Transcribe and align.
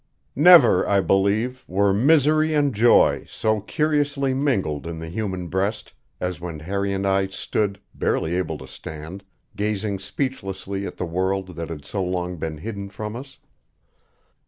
Never, 0.35 0.89
I 0.89 0.99
believe, 0.99 1.63
were 1.67 1.93
misery 1.93 2.55
and 2.55 2.73
joy 2.73 3.23
so 3.29 3.59
curiously 3.61 4.33
mingled 4.33 4.87
in 4.87 4.97
the 4.97 5.09
human 5.09 5.47
breast 5.47 5.93
as 6.19 6.41
when 6.41 6.57
Harry 6.61 6.91
and 6.91 7.05
I 7.05 7.27
stood 7.27 7.79
barely 7.93 8.35
able 8.35 8.57
to 8.57 8.67
stand 8.67 9.23
gazing 9.55 9.99
speechlessly 9.99 10.87
at 10.87 10.97
the 10.97 11.05
world 11.05 11.49
that 11.55 11.69
had 11.69 11.85
so 11.85 12.03
long 12.03 12.37
been 12.37 12.57
hidden 12.57 12.89
from 12.89 13.15
us. 13.15 13.37